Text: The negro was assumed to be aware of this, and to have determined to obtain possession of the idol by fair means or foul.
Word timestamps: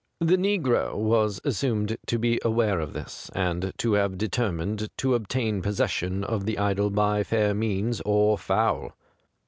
The 0.19 0.35
negro 0.35 0.95
was 0.95 1.39
assumed 1.43 1.95
to 2.07 2.17
be 2.17 2.39
aware 2.43 2.79
of 2.79 2.93
this, 2.93 3.29
and 3.35 3.71
to 3.77 3.93
have 3.93 4.17
determined 4.17 4.89
to 4.97 5.13
obtain 5.13 5.61
possession 5.61 6.23
of 6.23 6.47
the 6.47 6.57
idol 6.57 6.89
by 6.89 7.21
fair 7.23 7.53
means 7.53 8.01
or 8.03 8.35
foul. 8.35 8.93